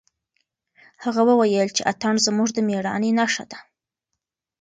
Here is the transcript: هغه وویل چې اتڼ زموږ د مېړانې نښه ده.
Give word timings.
هغه 1.03 1.21
وویل 1.29 1.67
چې 1.75 1.81
اتڼ 1.91 2.15
زموږ 2.27 2.49
د 2.53 2.57
مېړانې 2.67 3.11
نښه 3.19 3.45
ده. 3.51 3.59